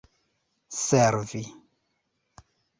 [0.81, 1.43] servi